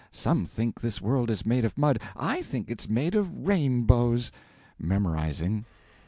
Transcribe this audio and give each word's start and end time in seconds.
Some 0.09 0.47
think 0.47 0.81
this 0.81 0.99
world 0.99 1.29
is 1.29 1.45
made 1.45 1.63
of 1.63 1.77
mud; 1.77 2.01
I 2.15 2.41
think 2.41 2.71
it's 2.71 2.89
made 2.89 3.13
of 3.13 3.45
rainbows. 3.45 4.31
(Memorising.) 4.79 5.63